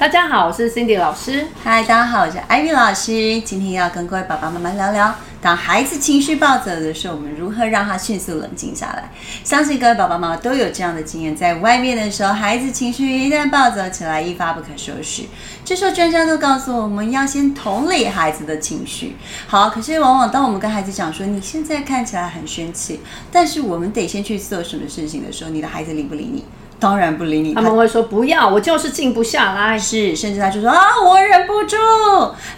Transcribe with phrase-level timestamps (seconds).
[0.00, 1.46] 大家好，我是 Cindy 老师。
[1.62, 3.38] 嗨，大家好，我是 Ivy 老师。
[3.42, 9.10] 今天要跟各位爸爸妈妈聊聊，当孩子情绪暴走的时候，我们如何让他迅速冷静下来。
[9.44, 15.24] 相信各位爸爸妈妈都有这样的经验，在外面的时候，孩子情绪一旦暴走起来，一发不可收拾。
[15.66, 19.16] 这时候专家都告诉我们要先同理孩子的情绪。
[19.46, 26.42] 好，可是往往当我们跟孩子讲说你现在看起来很生气，但是我们得先去做什么事情的时候，你的孩子理不理你？
[26.80, 29.78] 当然不理你，他们会说不要，我就是静不下来。
[29.78, 31.76] 是，甚至他就说啊，我忍不住。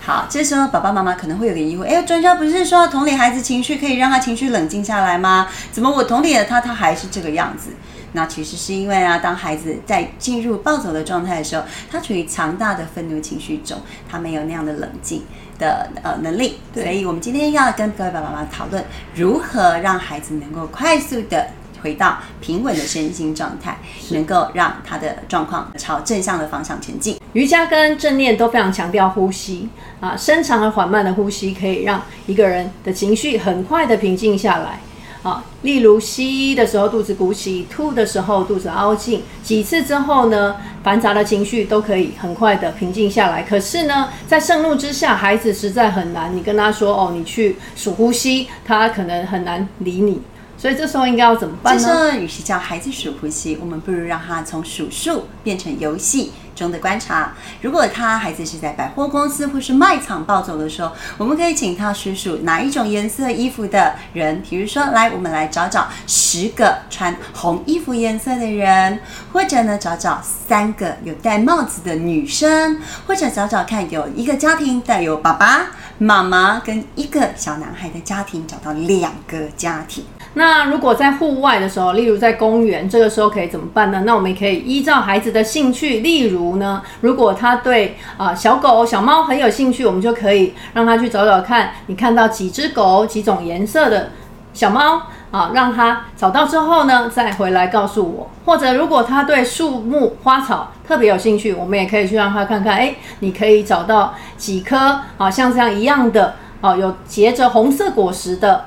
[0.01, 5.49] 好，这时候爸爸妈妈可能会有个疑惑，哎，专家不是说同理孩子情绪可以让他情绪冷静下来吗？
[5.73, 7.71] 怎么我同理了他，他还是这个样子？
[8.13, 15.25] 那其实是因为啊，当孩子在进入暴走的状态的时候，他处于强大的愤怒情绪中，他没有那样的冷静
[15.59, 16.61] 的呃能力。
[16.75, 18.85] 所以我们今天要跟各位爸爸妈妈讨论，
[19.15, 21.49] 如何让孩子能够快速的。
[21.83, 23.77] 回到平稳的身心状态，
[24.11, 27.19] 能够让他的状况朝正向的方向前进。
[27.33, 29.69] 瑜伽跟正念都非常强调呼吸
[30.01, 34.81] 啊，深长而缓慢的呼吸可以让一个人的情绪很快的平静下来
[35.23, 35.45] 啊。
[35.63, 43.43] 例如吸的时候肚子鼓起，吐的时候肚子凹进，几次之后呢，繁杂的情绪都可以很快的平静下来。
[43.43, 46.37] 可是呢，在盛怒之下，孩子实在很难。
[46.37, 50.21] 你跟他说哦，你去数呼吸，他可能很难理你。
[50.63, 51.83] 所以这时候应该要怎么办呢？
[51.83, 57.35] 这时候，与其叫孩子数呼吸，我们不如让他从数数变成游戏中的观察。
[57.63, 64.41] 如果他孩子是在百货公司或是卖场暴走的时候，我们可以请他数数哪一种颜色衣服的人。
[64.49, 69.01] 比如说，来，我们来找找十个穿红衣服颜色的人，
[69.33, 72.79] 或者呢，找找三个有戴帽子的女生，
[73.09, 80.05] 或者找找看有一个家庭带有爸爸妈妈跟一个小男孩的家庭，找到两个家庭。
[80.35, 84.05] 那如果在户外的时候，例如在公园，这个时候可以怎么办呢？
[84.07, 94.09] 那我们也可以依照孩子的兴趣，例如呢，如果他对啊小狗、小猫很有兴趣，我们就可以让他去找找看，你看到几只狗、几种颜色的
[94.55, 98.31] 小猫啊，让他找到之后呢，再回来告诉我。
[98.47, 108.65] 或者如果他对树木、花草特别有兴趣，我们也可以去让他看看，哎，你可以找到几棵啊像这样一样的啊，有结着红色果实的。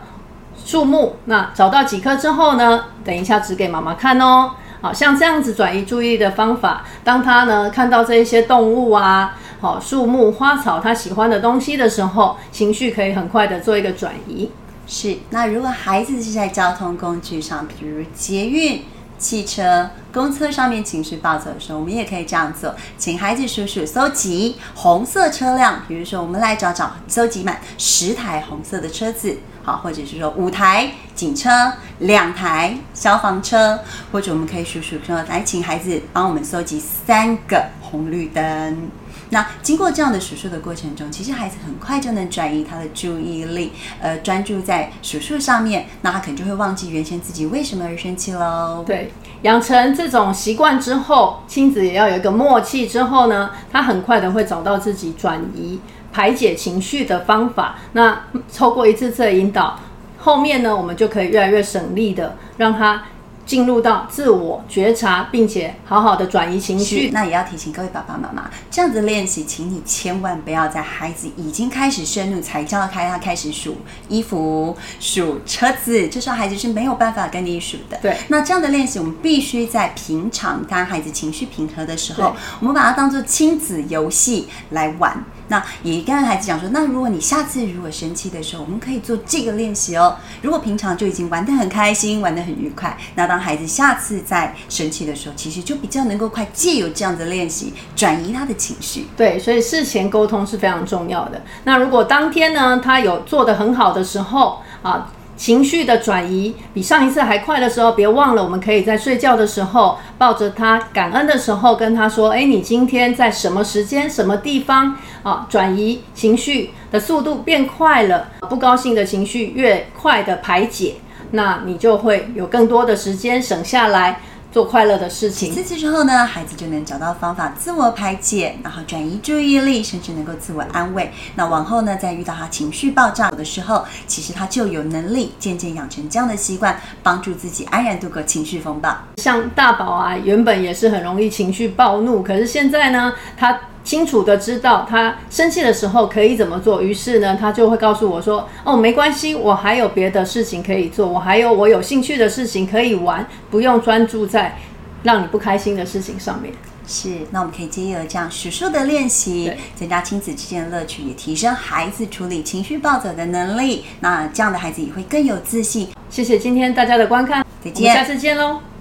[0.66, 2.86] 树木，那找到几棵之后呢？
[3.06, 4.52] 等一下指给妈妈看哦。
[4.82, 14.52] 好像这样子转移注意力的方法，当他呢看到这一些动物啊，好树木花草他喜欢的东西的时候，情绪可以很快的做一个转移。
[14.88, 18.82] 是，那如果孩子是在交通工具上，比如捷运。
[19.18, 31.50] 汽车、公车上面情绪暴走的时候，我们也可以这样做，请孩子数数搜集红色车辆，比如说我们来找找搜集满十台红色的车子，好，或者是说五台警车、
[31.98, 33.80] 两台消防车，
[34.12, 38.92] 或者我们可以数数说，来请孩子帮我们搜集三个红绿灯。
[39.30, 48.84] 那经过这样的数数的过程中，其实孩子很快就能转移他的注意力，呃，专注在数数上面，那他可能就会忘记原先自己为什么而生气喽。
[48.86, 55.80] 对，养成这种习惯之后，亲子也要有一个默契之后呢，他很快的会找到自己转移、
[56.14, 57.78] 排解情绪的方法。
[57.94, 58.24] 那
[58.56, 59.80] 透过一次次的引导，
[60.20, 63.04] 后面呢，我们就可以越来越省力的让他。
[63.46, 67.10] 进入到自我觉察，并且好好的转移情绪。
[67.14, 73.78] 那也要提醒各位爸爸妈妈，这样子练习，请你千万不要在孩子已经开始深怒才叫开他开始数
[74.10, 77.98] 衣服、数车子，这时候孩子是没有办法跟你数的。
[78.02, 78.18] 对。
[78.30, 85.24] 那这样的练习，我们必须在平常当孩子情绪平和的时候，我们把它当做亲子游戏来玩。
[85.48, 90.18] 那也跟孩子讲说，那如果你下次如果生气的时候，我们可以做这个练习哦。
[90.42, 99.08] 如果平常就已经玩得很开心，玩得很愉快，那当孩子下次在生气的时候，其实就比较能够快借由这样的练习转移他的情绪。
[99.18, 101.42] 对，所以事前沟通是非常重要的。
[101.66, 105.12] 那如果当天呢，他有做得很好的时候啊。
[105.38, 115.46] 情绪的转移比上一次还快的时候，别忘了，我们可以在睡觉的时候抱着他，感恩的时候跟他说：“哎，你今天在什么时间、什么地方啊？
[115.50, 120.96] 转移情绪的速度变快了，不高兴的情绪越快的排解，
[121.36, 124.20] 那你就会有更多的时间省下来。”
[124.56, 125.54] 做快乐的事情。
[125.54, 131.12] 几次之后呢，孩子就能找到方法自我排解，然后转移注意力，甚至能够自我安慰。
[131.36, 138.98] 那往后呢，在遇到他情绪爆炸的时候，其实他就有能力渐渐养成这样的习惯，帮助自己安然度过情绪风暴。
[139.18, 143.60] 像大宝啊，原本也是很容易情绪暴怒，可是现在呢，他。
[143.86, 154.58] 清楚的知道他生气的时候可以怎么做，于是呢，他就会告诉我说：“哦，没关系，我还有别的事情可以做，我还有我有兴趣的事情可以玩，不用专注在
[155.04, 156.54] 让你不开心的事情上面。”
[156.88, 163.86] 是，那我们可以借由这样数数的练习，增加亲子之间的乐趣，也提升孩子处理情绪暴走的能力。
[164.02, 165.88] 那这样的孩子也会更有自信。
[166.12, 168.75] 谢谢今天大家的观看，再见我们下次见喽。